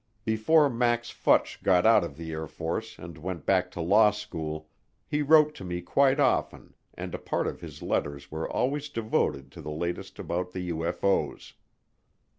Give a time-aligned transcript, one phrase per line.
[0.25, 4.67] Before Max Futch got out of the Air Force and went back to law school
[5.05, 9.51] he wrote to me quite often and a part of his letters were always devoted
[9.51, 11.53] to the latest about the UFO's.